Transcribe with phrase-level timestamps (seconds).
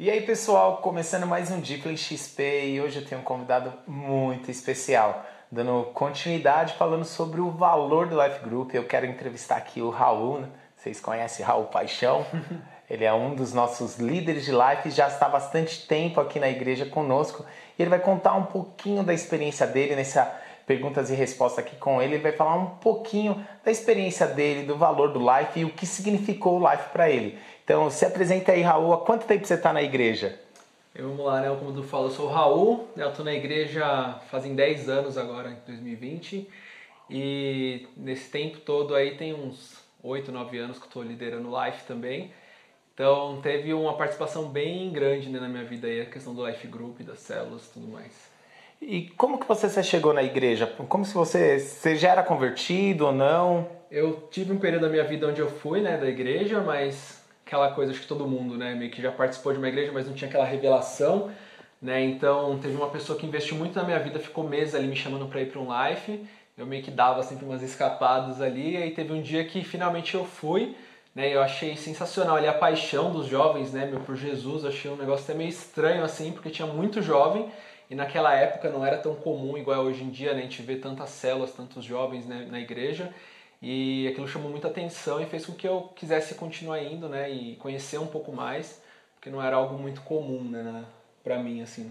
[0.00, 4.48] E aí pessoal, começando mais um Deeply XP e hoje eu tenho um convidado muito
[4.48, 8.72] especial, dando continuidade falando sobre o valor do Life Group.
[8.72, 10.48] Eu quero entrevistar aqui o Raul, né?
[10.76, 12.24] vocês conhecem Raul Paixão?
[12.88, 16.48] Ele é um dos nossos líderes de Life, já está há bastante tempo aqui na
[16.48, 17.44] igreja conosco
[17.76, 20.32] e ele vai contar um pouquinho da experiência dele nessa
[20.68, 22.14] perguntas e respostas aqui com ele.
[22.14, 25.86] Ele vai falar um pouquinho da experiência dele, do valor do Life e o que
[25.86, 27.38] significou o Life para ele.
[27.64, 28.92] Então, se apresenta aí, Raul.
[28.92, 30.38] Há quanto tempo você está na igreja?
[30.94, 31.48] Eu, vamos lá, né?
[31.58, 32.86] Como tu falou, eu sou o Raul.
[32.94, 36.46] Eu estou na igreja fazem 10 anos agora, em 2020.
[37.08, 41.84] E nesse tempo todo aí tem uns 8, 9 anos que estou liderando o Life
[41.86, 42.30] também.
[42.92, 46.66] Então teve uma participação bem grande né, na minha vida aí, a questão do Life
[46.66, 48.37] Group, das células e tudo mais.
[48.80, 50.66] E como que você chegou na igreja?
[50.88, 53.68] Como se você, você já era convertido ou não?
[53.90, 57.72] Eu tive um período da minha vida onde eu fui né, da igreja, mas aquela
[57.72, 60.14] coisa, acho que todo mundo, né, meio que já participou de uma igreja, mas não
[60.14, 61.30] tinha aquela revelação,
[61.80, 62.04] né?
[62.04, 65.26] Então, teve uma pessoa que investiu muito na minha vida, ficou meses ali me chamando
[65.26, 66.24] para ir para um life.
[66.56, 70.14] Eu meio que dava sempre umas escapadas ali, e aí teve um dia que finalmente
[70.14, 70.76] eu fui,
[71.18, 71.34] né?
[71.34, 75.24] Eu achei sensacional ali a paixão dos jovens, né, meu por Jesus, achei um negócio
[75.24, 77.50] até meio estranho assim, porque tinha muito jovem.
[77.90, 80.40] E naquela época não era tão comum igual é hoje em dia, né?
[80.40, 83.12] A gente vê tantas células, tantos jovens né, na igreja.
[83.60, 87.28] E aquilo chamou muita atenção e fez com que eu quisesse continuar indo, né?
[87.28, 88.80] E conhecer um pouco mais,
[89.16, 90.84] porque não era algo muito comum, né?
[91.24, 91.90] Pra mim, assim.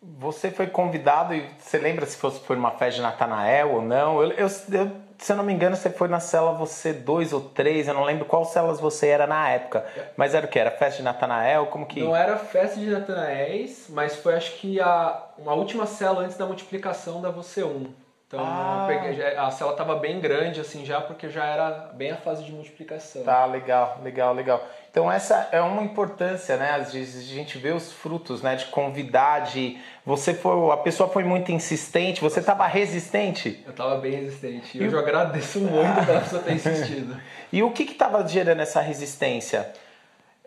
[0.00, 4.22] Você foi convidado e você lembra se fosse por uma festa de Natanael ou não?
[4.22, 7.42] Eu, eu, eu, se eu não me engano, você foi na cela você dois ou
[7.42, 9.84] três, eu não lembro qual celas você era na época.
[10.16, 10.58] Mas era o que?
[10.58, 11.66] Era festa de Natanael?
[11.66, 12.00] Como que.
[12.00, 16.46] Não era festa de Natanaéis, mas foi acho que a, uma última cela antes da
[16.46, 17.86] multiplicação da Você 1.
[18.30, 18.84] Então ah.
[18.86, 22.52] peguei, a célula estava bem grande assim já, porque já era bem a fase de
[22.52, 23.24] multiplicação.
[23.24, 24.64] Tá, legal, legal, legal.
[24.88, 26.70] Então essa é uma importância, né?
[26.70, 28.54] Às vezes a gente vê os frutos, né?
[28.54, 33.64] De convidar, de você foi, a pessoa foi muito insistente, você estava resistente?
[33.64, 34.78] Eu estava bem resistente.
[34.78, 37.20] E eu, eu agradeço muito pela pessoa ter insistido.
[37.52, 39.72] e o que estava gerando essa resistência?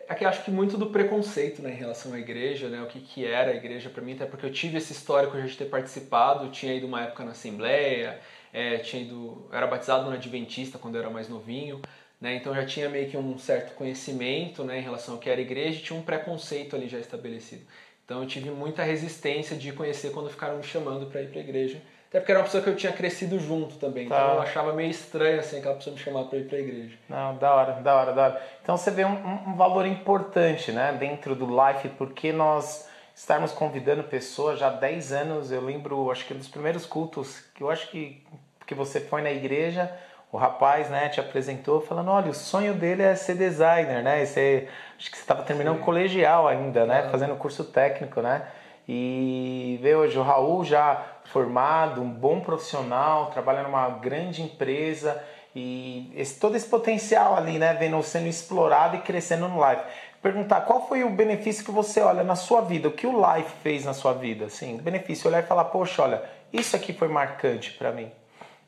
[0.08, 3.00] É que acho que muito do preconceito né, em relação à igreja, né, o que,
[3.00, 6.50] que era a igreja para mim, até porque eu tive esse histórico de ter participado,
[6.50, 8.20] tinha ido uma época na Assembleia,
[8.52, 11.80] é, tinha ido, era batizado no Adventista quando eu era mais novinho,
[12.20, 15.40] né, então já tinha meio que um certo conhecimento né, em relação ao que era
[15.40, 17.64] igreja tinha um preconceito ali já estabelecido.
[18.04, 21.42] Então eu tive muita resistência de conhecer quando ficaram me chamando para ir para a
[21.42, 21.80] igreja.
[22.14, 24.04] Até porque era uma pessoa que eu tinha crescido junto também.
[24.04, 24.22] Então tá.
[24.22, 26.96] Então eu achava meio estranho assim aquela pessoa me chamar para ir para a igreja.
[27.08, 28.42] Não, da hora, da hora, da hora.
[28.62, 34.04] Então você vê um, um, valor importante, né, dentro do Life, porque nós estarmos convidando
[34.04, 37.68] pessoas já há 10 anos, eu lembro, acho que um dos primeiros cultos que eu
[37.68, 38.24] acho que
[38.64, 39.92] que você foi na igreja,
[40.30, 44.24] o rapaz, né, te apresentou falando, olha, o sonho dele é ser designer, né?
[44.24, 48.46] Você, acho que você estava terminando o colegial ainda, né, fazendo curso técnico, né?
[48.88, 55.22] E vê hoje o Raul já formado, um bom profissional, trabalha numa grande empresa
[55.54, 59.82] e esse, todo esse potencial ali, né, vendo sendo explorado e crescendo no live.
[60.22, 63.48] Perguntar qual foi o benefício que você olha na sua vida, o que o live
[63.62, 67.72] fez na sua vida, assim, benefício olhar e falar, poxa, olha, isso aqui foi marcante
[67.72, 68.10] para mim.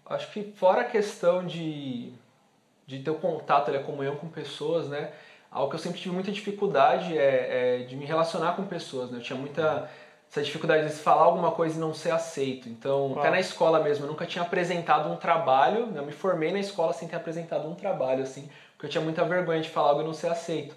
[0.05, 2.13] Acho que fora a questão de
[2.87, 5.11] de ter o contato, a comunhão com pessoas, né?
[5.51, 9.19] Algo que eu sempre tive muita dificuldade é, é de me relacionar com pessoas, né?
[9.19, 9.91] Eu tinha muita
[10.37, 12.69] essa dificuldade de falar alguma coisa e não ser aceito.
[12.69, 15.99] Então, até na escola mesmo, eu nunca tinha apresentado um trabalho, né?
[15.99, 19.25] eu me formei na escola sem ter apresentado um trabalho, assim, porque eu tinha muita
[19.25, 20.75] vergonha de falar algo e não ser aceito.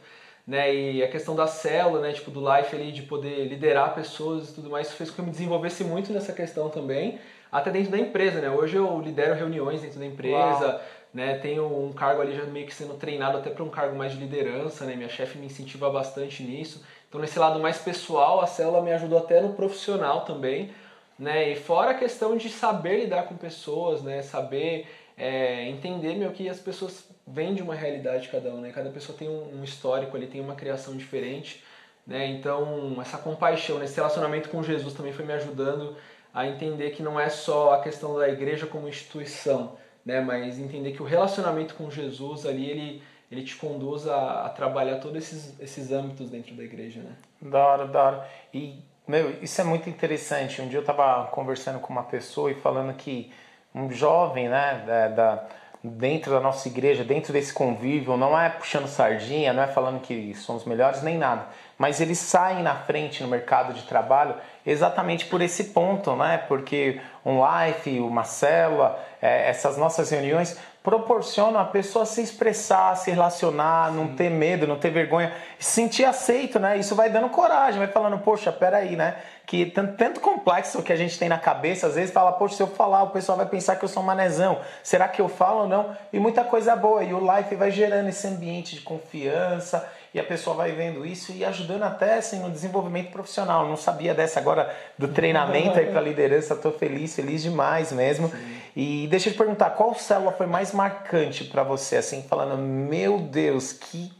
[0.47, 0.73] Né?
[0.73, 4.55] E a questão da célula, né, tipo, do life ali, de poder liderar pessoas e
[4.55, 7.19] tudo mais, fez com que eu me desenvolvesse muito nessa questão também,
[7.51, 8.49] até dentro da empresa, né?
[8.49, 10.81] Hoje eu lidero reuniões dentro da empresa, Uau.
[11.13, 11.37] né?
[11.39, 14.19] Tenho um cargo ali já meio que sendo treinado até para um cargo mais de
[14.19, 14.95] liderança, né?
[14.95, 16.83] Minha chefe me incentiva bastante nisso.
[17.09, 20.71] Então, nesse lado mais pessoal, a célula me ajudou até no profissional também,
[21.17, 21.49] né?
[21.51, 24.21] E fora a questão de saber lidar com pessoas, né?
[24.21, 24.87] Saber
[25.17, 28.71] é, entender meu que as pessoas vêm de uma realidade cada um, né?
[28.71, 31.63] Cada pessoa tem um, histórico ali, tem uma criação diferente,
[32.05, 32.27] né?
[32.27, 35.95] Então, essa compaixão, esse relacionamento com Jesus também foi me ajudando
[36.31, 40.21] a entender que não é só a questão da igreja como instituição, né?
[40.21, 44.97] Mas entender que o relacionamento com Jesus ali ele ele te conduz a, a, trabalhar
[44.97, 47.11] todos esses, esses âmbitos dentro da igreja, né?
[47.41, 48.29] Da hora, da hora.
[48.53, 50.61] E, meu, isso é muito interessante.
[50.61, 53.31] Um dia eu estava conversando com uma pessoa e falando que
[53.73, 55.47] um jovem, né, da, da,
[55.83, 60.33] dentro da nossa igreja, dentro desse convívio, não é puxando sardinha, não é falando que
[60.33, 61.47] somos melhores nem nada,
[61.77, 64.35] mas eles saem na frente no mercado de trabalho
[64.65, 66.43] exatamente por esse ponto, né?
[66.47, 73.11] Porque um life, uma célula, é, essas nossas reuniões proporcionam a pessoa se expressar, se
[73.11, 76.77] relacionar, não ter medo, não ter vergonha, se sentir aceito, né?
[76.77, 79.17] Isso vai dando coragem, vai falando, poxa, peraí, né?
[79.45, 82.63] Que tanto, tanto complexo que a gente tem na cabeça, às vezes fala, poxa, se
[82.63, 84.59] eu falar, o pessoal vai pensar que eu sou um manezão.
[84.81, 85.97] Será que eu falo ou não?
[86.13, 87.03] E muita coisa boa.
[87.03, 91.31] E o life vai gerando esse ambiente de confiança e a pessoa vai vendo isso
[91.31, 93.67] e ajudando até assim, no desenvolvimento profissional.
[93.67, 98.29] Não sabia dessa agora do treinamento aí para liderança, estou feliz, feliz demais mesmo.
[98.29, 98.58] Sim.
[98.75, 103.19] E deixa eu te perguntar, qual célula foi mais marcante para você, assim, falando, meu
[103.19, 104.11] Deus, que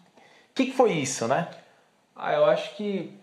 [0.66, 1.48] que foi isso, né?
[2.16, 3.18] Ah, eu acho que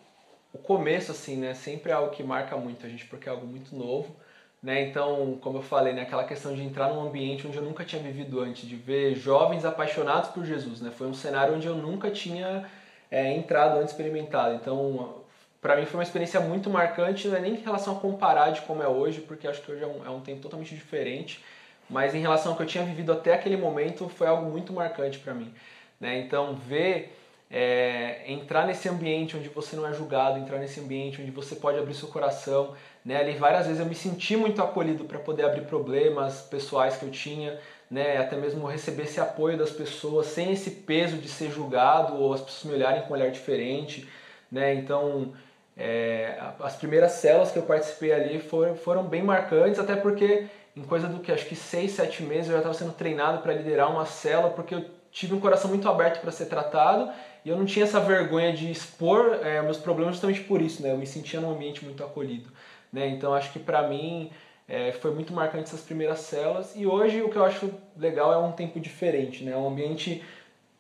[0.55, 3.47] o começo, assim, né, sempre é algo que marca muito a gente, porque é algo
[3.47, 4.17] muito novo.
[4.63, 4.89] Né?
[4.89, 8.03] Então, como eu falei, né, aquela questão de entrar num ambiente onde eu nunca tinha
[8.03, 10.91] vivido antes, de ver jovens apaixonados por Jesus, né?
[10.91, 12.65] Foi um cenário onde eu nunca tinha
[13.11, 14.55] é, entrado antes experimentado.
[14.55, 15.26] Então,
[15.67, 18.61] para mim foi uma experiência muito marcante, não é nem em relação a comparar de
[18.61, 21.45] como é hoje, porque acho que hoje é um, é um tempo totalmente diferente,
[21.91, 25.19] mas em relação ao que eu tinha vivido até aquele momento, foi algo muito marcante
[25.19, 25.53] para mim.
[26.01, 26.21] Né?
[26.21, 27.19] Então, ver
[27.51, 31.77] é, entrar nesse ambiente onde você não é julgado, entrar nesse ambiente onde você pode
[31.77, 32.75] abrir seu coração,
[33.05, 33.17] né?
[33.17, 37.11] Ali várias vezes eu me senti muito acolhido para poder abrir problemas pessoais que eu
[37.11, 37.59] tinha,
[37.91, 38.19] né?
[38.19, 42.41] Até mesmo receber esse apoio das pessoas sem esse peso de ser julgado ou as
[42.41, 44.09] pessoas me olharem com um olhar diferente,
[44.51, 44.73] né?
[44.75, 45.33] Então
[45.77, 50.83] é, as primeiras células que eu participei ali foram, foram bem marcantes, até porque em
[50.83, 53.91] coisa do que acho que seis, sete meses eu já estava sendo treinado para liderar
[53.91, 57.11] uma célula, porque eu tive um coração muito aberto para ser tratado
[57.45, 60.93] e eu não tinha essa vergonha de expor é, meus problemas justamente por isso, né?
[60.93, 62.51] Eu me sentia num ambiente muito acolhido.
[62.93, 63.09] Né?
[63.09, 64.31] Então acho que para mim
[64.69, 68.39] é, foi muito marcante essas primeiras células e hoje o que eu acho legal é
[68.39, 69.57] um tempo diferente, né?
[69.57, 70.23] um ambiente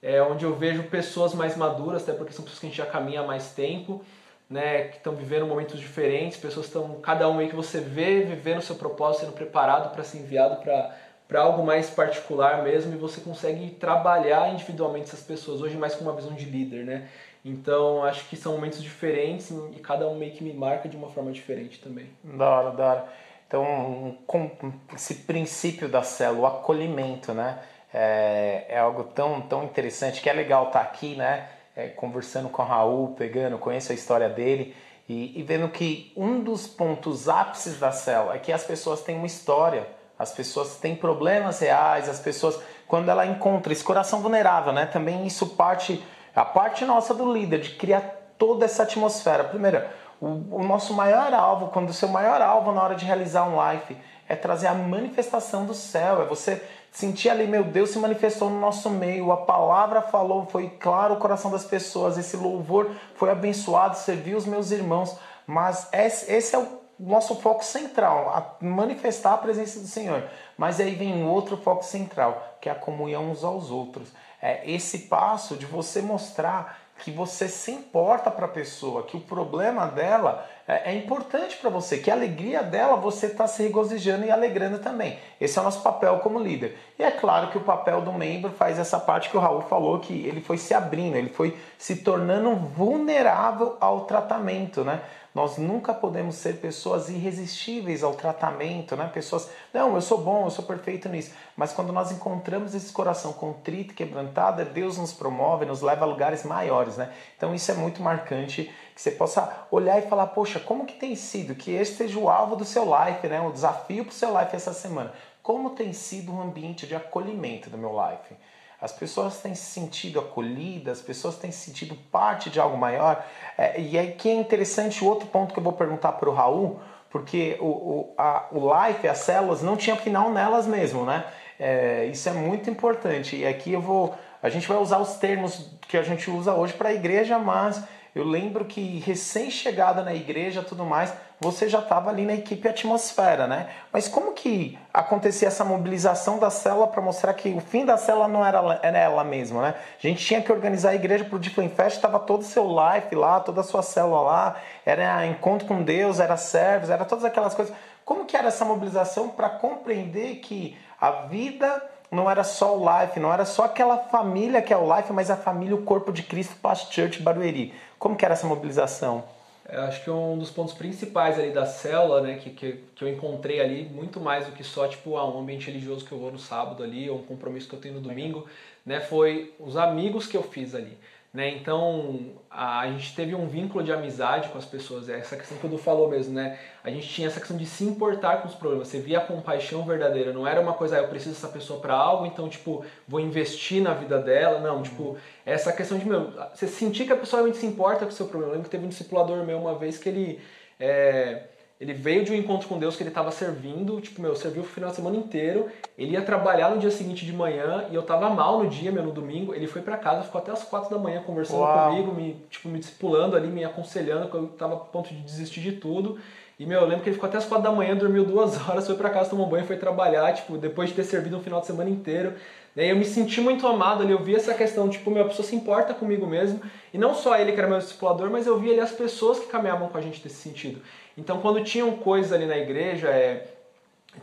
[0.02, 2.87] é, onde eu vejo pessoas mais maduras, até porque são pessoas que a gente já
[2.87, 4.04] caminha há mais tempo,
[4.48, 4.84] né?
[4.84, 8.62] que estão vivendo momentos diferentes, pessoas estão, cada um aí que você vê, vivendo o
[8.62, 13.70] seu propósito, sendo preparado para ser enviado para algo mais particular mesmo e você consegue
[13.70, 17.08] trabalhar individualmente essas pessoas hoje mais com uma visão de líder, né?
[17.44, 21.08] Então acho que são momentos diferentes e cada um meio que me marca de uma
[21.08, 22.10] forma diferente também.
[22.25, 23.08] Da hora, da hora.
[23.46, 24.50] Então, com
[24.94, 27.60] esse princípio da célula, o acolhimento, né?
[27.94, 31.48] É, é, algo tão, tão interessante que é legal estar aqui, né?
[31.76, 34.75] É, conversando com o Raul, pegando, conheço a história dele
[35.06, 39.17] e, e vendo que um dos pontos ápices da célula é que as pessoas têm
[39.17, 39.87] uma história,
[40.19, 42.58] as pessoas têm problemas reais, as pessoas,
[42.88, 44.87] quando ela encontra esse coração vulnerável, né?
[44.87, 46.02] Também isso parte
[46.34, 48.02] a parte nossa do líder de criar
[48.37, 49.44] toda essa atmosfera.
[49.44, 49.82] Primeiro,
[50.20, 50.26] o,
[50.56, 53.96] o nosso maior alvo, quando o seu maior alvo na hora de realizar um life
[54.28, 58.58] é trazer a manifestação do céu, é você sentir ali, meu Deus se manifestou no
[58.61, 63.96] nosso meio, a palavra falou, foi claro o coração das pessoas, esse louvor foi abençoado,
[63.96, 66.67] serviu os meus irmãos, mas esse é o
[66.99, 70.25] nosso foco central, a manifestar a presença do Senhor.
[70.56, 74.69] Mas aí vem um outro foco central, que é a comunhão uns aos outros é,
[74.70, 79.87] esse passo de você mostrar que você se importa para a pessoa, que o problema
[79.87, 84.31] dela é, é importante para você, que a alegria dela você está se regozijando e
[84.31, 85.19] alegrando também.
[85.40, 86.76] Esse é o nosso papel como líder.
[86.98, 90.00] E é claro que o papel do membro faz essa parte que o Raul falou,
[90.00, 95.02] que ele foi se abrindo, ele foi se tornando vulnerável ao tratamento, né?
[95.36, 99.10] Nós nunca podemos ser pessoas irresistíveis ao tratamento, né?
[99.12, 101.34] Pessoas, não, eu sou bom, eu sou perfeito nisso.
[101.54, 106.08] Mas quando nós encontramos esse coração contrito e quebrantado, Deus nos promove, nos leva a
[106.08, 107.12] lugares maiores, né?
[107.36, 111.14] Então isso é muito marcante, que você possa olhar e falar, poxa, como que tem
[111.14, 111.55] sido?
[111.55, 113.38] Que esse seja o alvo do seu life, né?
[113.38, 115.12] O desafio para o seu life essa semana.
[115.43, 118.34] Como tem sido um ambiente de acolhimento do meu life?
[118.80, 123.24] As pessoas têm se sentido acolhidas, as pessoas têm se sentido parte de algo maior.
[123.56, 126.34] É, e aí que é interessante o outro ponto que eu vou perguntar para o
[126.34, 126.78] Raul,
[127.10, 131.24] porque o, o, a, o life, as células, não tinha final nelas mesmo, né?
[131.58, 133.36] É, isso é muito importante.
[133.36, 134.14] E aqui eu vou.
[134.42, 137.82] A gente vai usar os termos que a gente usa hoje para a igreja, mas
[138.14, 143.46] eu lembro que recém-chegada na igreja tudo mais, você já estava ali na equipe atmosfera,
[143.46, 143.69] né?
[143.93, 148.26] Mas como que acontecia essa mobilização da célula para mostrar que o fim da célula
[148.26, 149.74] não era, era ela mesma, né?
[149.98, 152.66] A gente tinha que organizar a igreja para o Deep Fest, estava todo o seu
[152.66, 157.24] life lá, toda a sua célula lá, era encontro com Deus, era service, era todas
[157.24, 157.74] aquelas coisas.
[158.05, 163.20] Como que era essa mobilização para compreender que a vida não era só o Life,
[163.20, 166.22] não era só aquela família que é o Life, mas a família, o corpo de
[166.22, 167.74] Cristo, Past Church Barueri.
[167.98, 169.35] Como que era essa mobilização?
[169.69, 173.61] Acho que um dos pontos principais ali da célula, né, que, que, que, eu encontrei
[173.61, 176.39] ali, muito mais do que só tipo ah, um ambiente religioso que eu vou no
[176.39, 178.46] sábado ali, ou um compromisso que eu tenho no domingo,
[178.85, 180.96] né, foi os amigos que eu fiz ali.
[181.36, 181.50] Né?
[181.50, 185.66] Então, a, gente teve um vínculo de amizade com as pessoas, é essa questão que
[185.66, 186.58] o Edu falou mesmo, né?
[186.82, 189.84] A gente tinha essa questão de se importar com os problemas, você via a compaixão
[189.84, 193.20] verdadeira, não era uma coisa, ah, eu preciso dessa pessoa para algo, então, tipo, vou
[193.20, 197.40] investir na vida dela, não, tipo, essa questão de, meu, você sentir que a pessoa
[197.40, 198.52] realmente se importa com o seu problema.
[198.52, 200.40] Eu lembro que teve um discipulador meu uma vez que ele,
[200.81, 201.43] é,
[201.78, 204.66] ele veio de um encontro com Deus que ele estava servindo, tipo, meu, serviu o
[204.66, 205.66] final de semana inteiro.
[205.98, 209.02] Ele ia trabalhar no dia seguinte de manhã e eu tava mal no dia, meu,
[209.02, 209.54] no domingo.
[209.54, 211.90] Ele foi para casa, ficou até as quatro da manhã conversando Uau.
[211.90, 215.60] comigo, me, tipo, me discipulando ali, me aconselhando, que eu tava a ponto de desistir
[215.60, 216.18] de tudo.
[216.58, 218.86] E, meu, eu lembro que ele ficou até as quatro da manhã, dormiu duas horas,
[218.86, 221.66] foi para casa, tomou banho, foi trabalhar, tipo, depois de ter servido um final de
[221.66, 222.32] semana inteiro.
[222.74, 225.46] Daí eu me senti muito amado ali, eu vi essa questão, tipo, meu, a pessoa
[225.46, 226.60] se importa comigo mesmo.
[226.92, 229.46] E não só ele que era meu discipulador, mas eu vi ali as pessoas que
[229.46, 230.80] caminhavam com a gente nesse sentido.
[231.17, 233.46] Então, quando tinham coisas ali na igreja, é,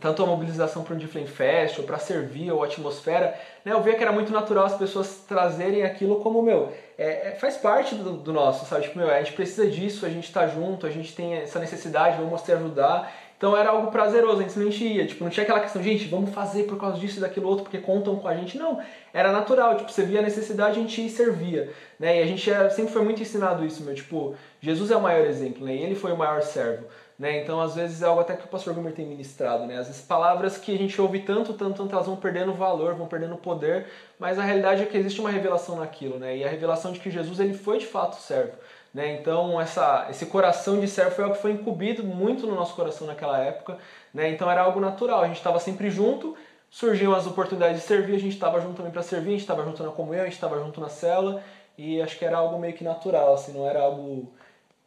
[0.00, 3.94] tanto a mobilização para um Difflin Fest, ou para servir, ou atmosfera, né, eu via
[3.94, 8.12] que era muito natural as pessoas trazerem aquilo como, meu, é, é, faz parte do,
[8.12, 8.84] do, nosso, sabe?
[8.84, 12.16] Tipo, meu, a gente precisa disso, a gente está junto, a gente tem essa necessidade,
[12.16, 13.12] vamos te ajudar.
[13.36, 15.06] Então era algo prazeroso, a gente simplesmente ia.
[15.06, 17.78] Tipo, não tinha aquela questão, gente, vamos fazer por causa disso e daquilo outro, porque
[17.78, 18.56] contam com a gente.
[18.56, 18.80] Não,
[19.12, 19.76] era natural.
[19.76, 21.70] Tipo, você via a necessidade, a gente servia.
[21.98, 22.18] Né?
[22.18, 23.94] E a gente era, sempre foi muito ensinado isso, meu.
[23.94, 25.74] Tipo, Jesus é o maior exemplo, né?
[25.74, 26.86] E ele foi o maior servo.
[27.18, 27.42] Né?
[27.42, 29.66] Então, às vezes, é algo até que o pastor Gomer tem ministrado.
[29.66, 29.78] Né?
[29.78, 33.06] Às vezes, palavras que a gente ouve tanto, tanto, tanto, elas vão perdendo valor, vão
[33.06, 33.86] perdendo poder,
[34.18, 36.18] mas a realidade é que existe uma revelação naquilo.
[36.18, 36.38] Né?
[36.38, 38.52] E a revelação de que Jesus ele foi de fato servo.
[38.94, 39.14] Né?
[39.14, 43.08] Então, essa, esse coração de servo foi algo que foi incumbido muito no nosso coração
[43.08, 43.76] naquela época.
[44.14, 44.30] Né?
[44.30, 45.22] Então, era algo natural.
[45.22, 46.36] A gente estava sempre junto,
[46.70, 49.64] surgiam as oportunidades de servir, a gente estava junto também para servir, a gente estava
[49.64, 51.42] junto na comunhão, a gente estava junto na cela.
[51.76, 54.32] E acho que era algo meio que natural, assim, não era algo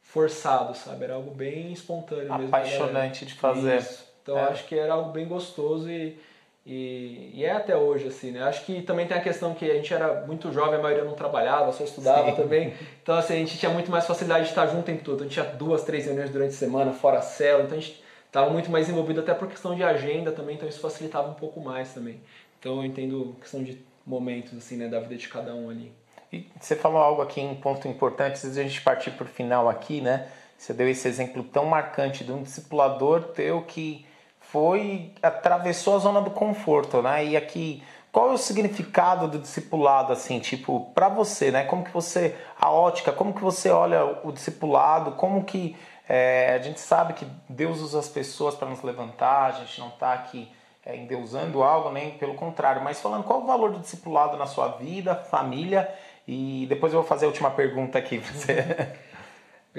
[0.01, 1.03] forçado, sabe?
[1.03, 2.47] Era algo bem espontâneo mesmo.
[2.47, 3.79] Apaixonante de fazer.
[3.79, 4.07] Isso.
[4.23, 4.43] Então, é.
[4.43, 6.17] acho que era algo bem gostoso e
[6.69, 8.43] e, e, é até hoje, assim, né?
[8.43, 11.13] Acho que também tem a questão que a gente era muito jovem, a maioria não
[11.13, 12.35] trabalhava, só estudava Sim.
[12.35, 12.73] também.
[13.01, 15.21] Então, assim, a gente tinha muito mais facilidade de estar junto em tudo.
[15.21, 18.03] A gente tinha duas, três reuniões durante a semana, fora a cela, então a gente
[18.25, 21.61] estava muito mais envolvido até por questão de agenda também, então isso facilitava um pouco
[21.61, 22.19] mais também.
[22.59, 25.93] Então eu entendo questão de momentos, assim, né, da vida de cada um ali.
[26.33, 29.29] E você falou algo aqui, um ponto importante, antes de a gente partir para o
[29.29, 30.27] final aqui, né?
[30.57, 34.05] Você deu esse exemplo tão marcante de um discipulador teu que
[34.51, 37.25] foi atravessou a zona do conforto, né?
[37.25, 41.65] E aqui, qual é o significado do discipulado assim, tipo, para você, né?
[41.65, 45.75] Como que você a ótica, como que você olha o discipulado, como que
[46.07, 49.89] é, a gente sabe que Deus usa as pessoas para nos levantar, a gente não
[49.89, 50.49] está aqui
[50.85, 54.69] é, endeusando algo, nem pelo contrário, mas falando qual o valor do discipulado na sua
[54.69, 55.93] vida, família,
[56.25, 58.93] e depois eu vou fazer a última pergunta aqui para você.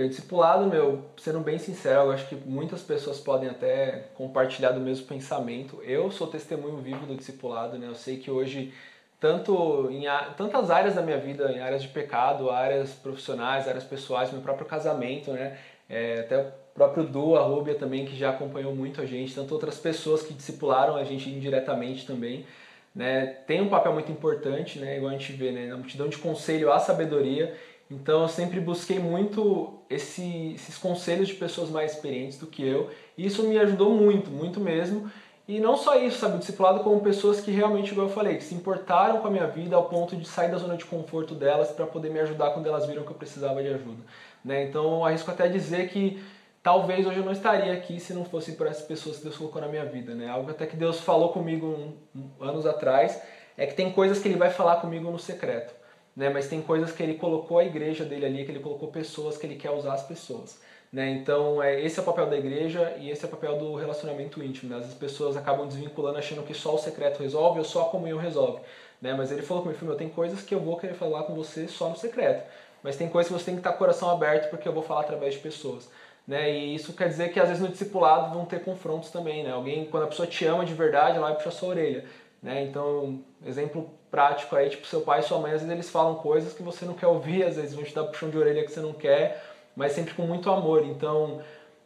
[0.05, 4.78] O discipulado, meu, sendo bem sincero, eu acho que muitas pessoas podem até compartilhar do
[4.78, 5.83] mesmo pensamento.
[5.83, 7.88] Eu sou testemunho vivo do discipulado, né?
[7.88, 8.73] Eu sei que hoje,
[9.19, 10.05] tanto em
[10.37, 14.67] tantas áreas da minha vida, em áreas de pecado, áreas profissionais, áreas pessoais, meu próprio
[14.67, 15.59] casamento, né?
[15.90, 19.52] É, até o próprio Du, a Rúbia também, que já acompanhou muito a gente, tanto
[19.52, 22.47] outras pessoas que discipularam a gente indiretamente também,
[22.95, 23.26] né?
[23.49, 24.97] Tem um papel muito importante, né?
[24.97, 25.67] Igual a gente vê, né?
[25.67, 27.52] Na multidão de conselho à sabedoria
[27.90, 32.90] então eu sempre busquei muito esse, esses conselhos de pessoas mais experientes do que eu,
[33.16, 35.11] e isso me ajudou muito, muito mesmo.
[35.47, 38.45] E não só isso, sabe, o discipulado como pessoas que realmente, igual eu falei, que
[38.45, 41.71] se importaram com a minha vida ao ponto de sair da zona de conforto delas
[41.71, 44.02] para poder me ajudar quando elas viram que eu precisava de ajuda.
[44.45, 44.64] Né?
[44.64, 46.23] Então arrisco até dizer que
[46.62, 49.62] talvez hoje eu não estaria aqui se não fosse por essas pessoas que Deus colocou
[49.62, 50.14] na minha vida.
[50.14, 50.28] Né?
[50.28, 51.95] Algo até que Deus falou comigo
[52.38, 53.18] anos atrás
[53.57, 55.78] é que tem coisas que Ele vai falar comigo no secreto
[56.19, 56.29] né?
[56.29, 59.47] Mas tem coisas que ele colocou a igreja dele ali, que ele colocou pessoas que
[59.47, 60.61] ele quer usar as pessoas.
[60.93, 61.11] Né?
[61.11, 64.43] Então, é, esse é o papel da igreja e esse é o papel do relacionamento
[64.43, 64.69] íntimo.
[64.69, 64.85] Né?
[64.85, 68.61] As pessoas acabam desvinculando achando que só o secreto resolve ou só a comunhão resolve.
[69.01, 69.15] Né?
[69.15, 71.97] Mas ele falou comigo, tem coisas que eu vou querer falar com você só no
[71.97, 72.45] secreto.
[72.83, 75.35] Mas tem coisas que você tem que estar coração aberto porque eu vou falar através
[75.35, 75.89] de pessoas.
[76.27, 76.51] Né?
[76.51, 79.45] E isso quer dizer que às vezes no discipulado vão ter confrontos também.
[79.45, 79.53] Né?
[79.53, 82.05] Alguém, quando a pessoa te ama de verdade, ela vai puxar sua orelha.
[82.42, 82.64] Né?
[82.64, 86.54] Então, exemplo prático aí, tipo, seu pai e sua mãe, às vezes eles falam coisas
[86.54, 88.80] que você não quer ouvir, às vezes vão te dar puxão de orelha que você
[88.80, 89.42] não quer,
[89.76, 90.85] mas sempre com muito amor.
[90.85, 91.40] Então,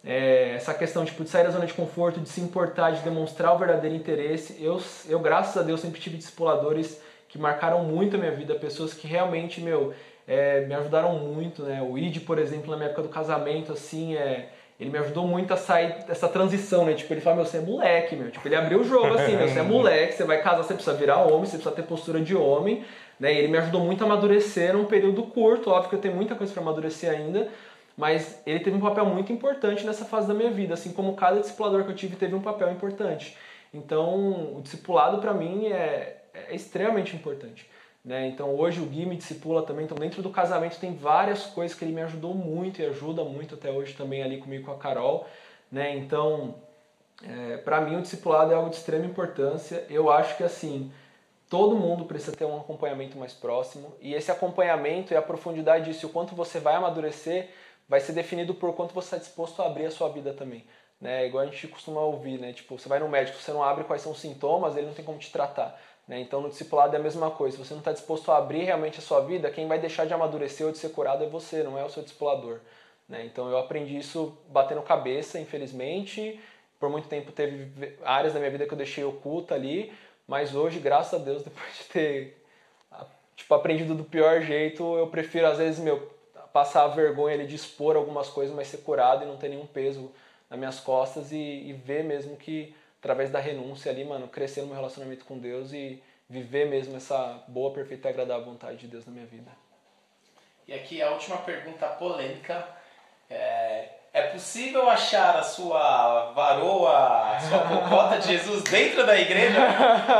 [0.04, 3.54] é, essa questão tipo, de sair da zona de conforto, de se importar, de demonstrar
[3.54, 8.18] o verdadeiro interesse, eu, eu graças a Deus, sempre tive discipuladores que marcaram muito a
[8.18, 9.94] minha vida, pessoas que realmente, meu,
[10.26, 11.82] é, me ajudaram muito, né?
[11.82, 15.52] O Id, por exemplo, na minha época do casamento, assim, é ele me ajudou muito
[15.54, 16.94] a sair dessa transição, né?
[16.94, 18.30] Tipo, ele fala, meu, você é moleque, meu.
[18.30, 20.96] Tipo, ele abriu o jogo assim, meu, você é moleque, você vai casar, você precisa
[20.96, 22.84] virar homem, você precisa ter postura de homem,
[23.18, 23.32] né?
[23.32, 26.34] E ele me ajudou muito a amadurecer num período curto, óbvio que eu tenho muita
[26.34, 27.48] coisa para amadurecer ainda,
[27.96, 31.40] mas ele teve um papel muito importante nessa fase da minha vida, assim como cada
[31.40, 33.36] discipulador que eu tive teve um papel importante.
[33.72, 37.66] Então, o discipulado para mim é, é extremamente importante.
[38.04, 38.26] Né?
[38.28, 41.84] Então hoje o Gui me discipula também, então dentro do casamento tem várias coisas que
[41.84, 45.26] ele me ajudou muito e ajuda muito até hoje também ali comigo com a Carol.
[45.70, 45.96] Né?
[45.96, 46.56] Então,
[47.22, 49.86] é, para mim o discipulado é algo de extrema importância.
[49.88, 50.92] Eu acho que assim,
[51.48, 56.08] todo mundo precisa ter um acompanhamento mais próximo e esse acompanhamento e a profundidade disso,
[56.08, 57.50] o quanto você vai amadurecer,
[57.88, 60.64] vai ser definido por quanto você está disposto a abrir a sua vida também.
[61.00, 61.26] Né?
[61.26, 62.52] Igual a gente costuma ouvir, né?
[62.52, 65.04] Tipo, você vai no médico, você não abre quais são os sintomas, ele não tem
[65.04, 65.76] como te tratar.
[66.06, 66.20] Né?
[66.20, 67.56] Então, no discipulado é a mesma coisa.
[67.56, 70.12] Se você não está disposto a abrir realmente a sua vida, quem vai deixar de
[70.12, 72.60] amadurecer ou de ser curado é você, não é o seu discipulador.
[73.08, 73.24] Né?
[73.24, 76.40] Então, eu aprendi isso batendo cabeça, infelizmente.
[76.80, 79.92] Por muito tempo teve áreas da minha vida que eu deixei oculta ali,
[80.26, 82.42] mas hoje, graças a Deus, depois de ter
[83.36, 86.10] tipo, aprendido do pior jeito, eu prefiro às vezes meu
[86.52, 89.66] passar a vergonha ali de expor algumas coisas, mas ser curado e não ter nenhum
[89.66, 90.12] peso
[90.50, 94.68] nas minhas costas e, e ver mesmo que através da renúncia ali, mano, crescer no
[94.68, 99.04] meu relacionamento com Deus e viver mesmo essa boa, perfeita e agradável vontade de Deus
[99.04, 99.50] na minha vida.
[100.68, 102.64] E aqui a última pergunta polêmica.
[103.28, 109.58] É, é possível achar a sua varoa, a sua cocota de Jesus dentro da igreja?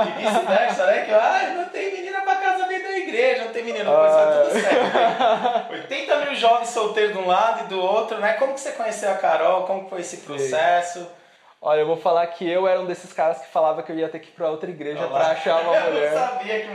[0.08, 1.04] E vice-versa, né?
[1.04, 4.44] Que, ah, não tem menina pra casa dentro da igreja, não tem menina, depois vai
[4.44, 5.72] tudo certo.
[5.72, 8.32] 80 mil jovens solteiros de um lado e do outro, né?
[8.32, 9.66] Como que você conheceu a Carol?
[9.66, 11.00] Como foi esse processo?
[11.00, 11.22] Sim.
[11.64, 14.09] Olha, eu vou falar que eu era um desses caras que falava que eu ia
[14.09, 16.12] ter que ir pra outra igreja para achar uma mulher.
[16.12, 16.69] Eu sabia que.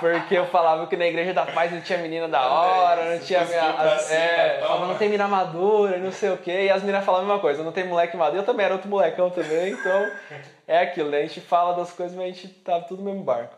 [0.00, 3.44] Porque eu falava que na igreja da paz não tinha menina da hora, não tinha.
[3.44, 6.64] Minha, as, é, falava, não tem mina madura, não sei o quê.
[6.64, 8.40] E as meninas falavam a mesma coisa, não tem moleque maduro.
[8.40, 10.10] Eu também era outro molecão também, então
[10.66, 11.18] é aquilo, né?
[11.18, 13.54] A gente fala das coisas, mas a gente tá tudo no mesmo barco.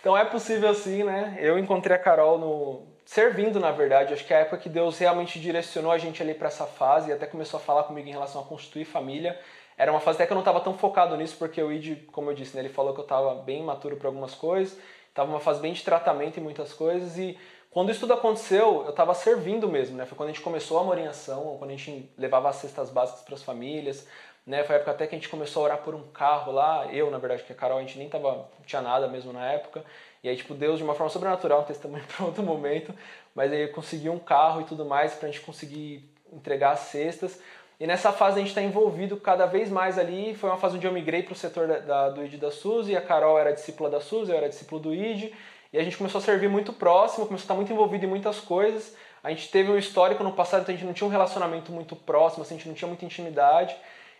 [0.00, 1.36] Então é possível sim, né?
[1.40, 2.90] Eu encontrei a Carol no.
[3.04, 6.32] Servindo, na verdade, acho que é a época que Deus realmente direcionou a gente ali
[6.32, 9.38] para essa fase e até começou a falar comigo em relação a constituir família.
[9.82, 12.30] Era uma fase até que eu não estava tão focado nisso, porque o Id, como
[12.30, 15.40] eu disse, né, ele falou que eu estava bem maturo para algumas coisas, estava uma
[15.40, 17.36] fase bem de tratamento em muitas coisas, e
[17.68, 20.06] quando isso tudo aconteceu, eu estava servindo mesmo, né?
[20.06, 22.90] Foi quando a gente começou a morar em ação, quando a gente levava as cestas
[22.90, 24.06] básicas para as famílias,
[24.46, 24.62] né?
[24.62, 27.10] Foi a época até que a gente começou a orar por um carro lá, eu,
[27.10, 29.84] na verdade, porque a Carol, a gente nem tava, tinha nada mesmo na época,
[30.22, 32.94] e aí, tipo, Deus, de uma forma sobrenatural, um testemunho para outro momento,
[33.34, 37.40] mas aí conseguiu um carro e tudo mais para a gente conseguir entregar as cestas,
[37.82, 40.36] e nessa fase a gente está envolvido cada vez mais ali.
[40.36, 42.96] Foi uma fase onde eu migrei para o setor da, da, do ID da Suzy,
[42.96, 45.32] a Carol era discípula da Suzy, eu era discípulo do ID.
[45.72, 48.38] E a gente começou a servir muito próximo, começou a estar muito envolvido em muitas
[48.38, 48.94] coisas.
[49.20, 51.96] A gente teve um histórico no passado, então a gente não tinha um relacionamento muito
[51.96, 53.74] próximo, assim, a gente não tinha muita intimidade.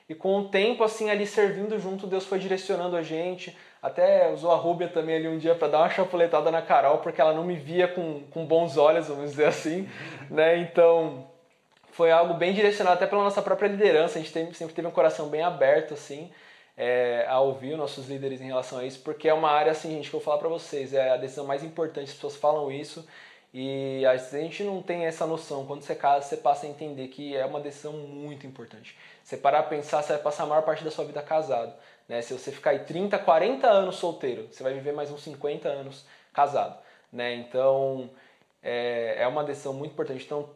[0.08, 3.56] E com o tempo, assim, ali servindo junto, Deus foi direcionando a gente.
[3.80, 7.20] Até usou a Rúbia também ali um dia para dar uma chapuletada na Carol, porque
[7.20, 9.88] ela não me via com, com bons olhos, vamos dizer assim.
[10.28, 10.58] né?
[10.58, 11.30] Então,
[11.92, 14.18] foi algo bem direcionado até pela nossa própria liderança.
[14.18, 16.30] A gente tem, sempre teve um coração bem aberto, assim,
[16.76, 19.90] é, a ouvir os nossos líderes em relação a isso, porque é uma área, assim,
[19.90, 22.72] gente, que eu vou falar para vocês, é a decisão mais importante, as pessoas falam
[22.72, 23.06] isso,
[23.54, 25.66] e a gente não tem essa noção.
[25.66, 28.96] Quando você casa, você passa a entender que é uma decisão muito importante.
[29.22, 31.74] Você parar a pensar, você vai passar a maior parte da sua vida casado.
[32.08, 32.22] Né?
[32.22, 36.06] Se você ficar aí 30, 40 anos solteiro, você vai viver mais uns 50 anos
[36.32, 36.78] casado.
[37.12, 37.34] Né?
[37.34, 38.08] Então,
[38.62, 40.24] é, é uma decisão muito importante.
[40.24, 40.48] Então,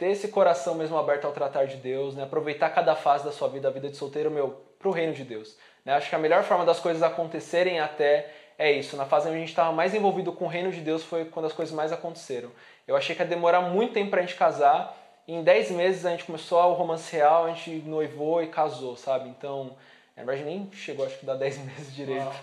[0.00, 2.22] ter esse coração mesmo aberto ao tratar de Deus, né?
[2.22, 5.22] aproveitar cada fase da sua vida, a vida de solteiro, meu, para o reino de
[5.22, 5.58] Deus.
[5.84, 5.92] Né?
[5.92, 8.96] Acho que a melhor forma das coisas acontecerem até é isso.
[8.96, 11.44] Na fase onde a gente estava mais envolvido com o reino de Deus foi quando
[11.44, 12.50] as coisas mais aconteceram.
[12.88, 14.96] Eu achei que ia demorar muito tempo para a gente casar,
[15.28, 18.96] e em 10 meses a gente começou o romance real, a gente noivou e casou,
[18.96, 19.28] sabe?
[19.28, 19.76] Então,
[20.16, 22.24] na verdade nem chegou acho que dá 10 meses direito.
[22.24, 22.34] Uau.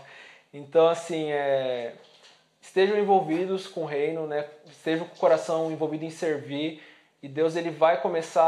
[0.54, 1.96] Então, assim, é...
[2.62, 4.46] estejam envolvidos com o reino, né?
[4.68, 6.84] estejam com o coração envolvido em servir,
[7.28, 8.42] e Deus ele vai começar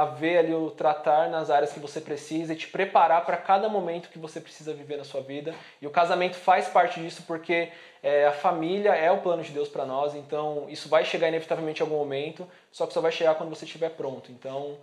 [0.00, 3.68] a ver ali o tratar nas áreas que você precisa e te preparar para cada
[3.68, 5.54] momento que você precisa viver na sua vida.
[5.82, 7.70] E o casamento faz parte disso porque
[8.02, 10.14] é, a família é o plano de Deus para nós.
[10.14, 13.66] Então isso vai chegar inevitavelmente em algum momento, só que só vai chegar quando você
[13.66, 14.32] estiver pronto.
[14.32, 14.78] Então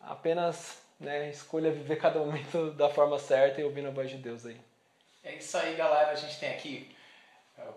[0.00, 4.46] apenas né, escolha viver cada momento da forma certa e ouvindo a voz de Deus
[4.46, 4.60] aí.
[5.24, 6.12] É isso aí, galera.
[6.12, 6.94] A gente tem aqui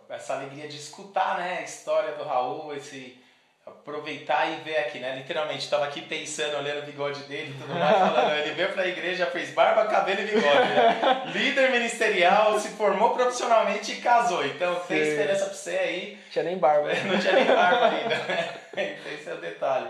[0.07, 3.22] essa alegria de escutar né, a história do Raul, esse
[3.65, 5.15] aproveitar e ver aqui, né?
[5.15, 8.83] Literalmente, estava aqui pensando, olhando o bigode dele e tudo mais, falando, ele veio para
[8.83, 11.23] a igreja, fez barba, cabelo e bigode, né?
[11.33, 14.45] Líder ministerial, se formou profissionalmente e casou.
[14.45, 14.87] Então, Sim.
[14.87, 16.19] tem diferença para você aí.
[16.29, 16.89] Tinha nem barba.
[17.05, 18.59] Não tinha nem barba ainda, né?
[19.13, 19.87] Esse é o detalhe.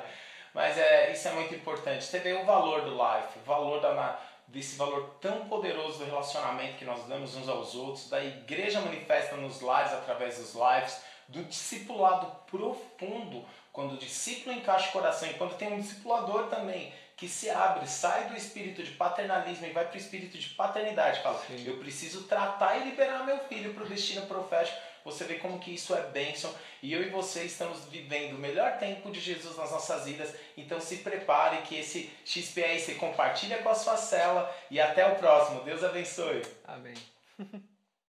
[0.54, 2.04] Mas é, isso é muito importante.
[2.04, 6.78] Você vê o valor do life, o valor da, desse valor tão poderoso do relacionamento
[6.78, 11.44] que nós damos uns aos outros, da igreja manifesta nos lares através dos lives, do
[11.46, 17.28] discipulado profundo quando o discípulo encaixa o coração e quando tem um discipulador também que
[17.28, 21.44] se abre, sai do espírito de paternalismo e vai para o espírito de paternidade, fala:
[21.48, 21.66] Sim.
[21.66, 24.78] eu preciso tratar e liberar meu filho para o destino profético.
[25.04, 26.54] Você vê como que isso é bênção.
[26.84, 30.34] E eu e você estamos vivendo o melhor tempo de Jesus nas nossas vidas.
[30.56, 34.56] Então se prepare que esse XPS você compartilha com a sua cela.
[34.70, 35.64] E até o próximo.
[35.64, 36.44] Deus abençoe.
[36.64, 36.96] Amém.